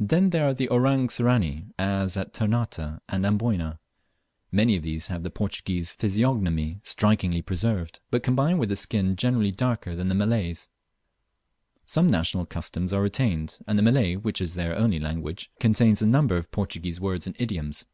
Then 0.00 0.30
there 0.30 0.48
are 0.48 0.54
the 0.54 0.70
"Orang 0.70 1.08
Sirani," 1.10 1.66
as 1.78 2.16
at 2.16 2.32
Ternate 2.32 2.78
and 3.06 3.26
Amboyna. 3.26 3.78
Many 4.50 4.76
of 4.76 4.82
these 4.82 5.08
have 5.08 5.22
the 5.22 5.30
Portuguese 5.30 5.92
physiognomy 5.92 6.80
strikingly 6.82 7.42
preserved, 7.42 8.00
but 8.10 8.22
combined 8.22 8.60
with 8.60 8.72
a 8.72 8.76
skin 8.76 9.14
generally 9.14 9.50
darker 9.52 9.94
than 9.94 10.08
the 10.08 10.14
Malays. 10.14 10.70
Some 11.84 12.06
national 12.06 12.46
customs 12.46 12.94
are 12.94 13.02
retained, 13.02 13.58
and 13.66 13.78
the 13.78 13.82
Malay, 13.82 14.14
which 14.16 14.40
is 14.40 14.54
their 14.54 14.74
only 14.74 14.98
language, 14.98 15.50
contains 15.60 16.00
a 16.00 16.06
large 16.06 16.12
number 16.12 16.38
of 16.38 16.50
Portuguese 16.50 16.98
words 16.98 17.26
and 17.26 17.36
idioms. 17.38 17.84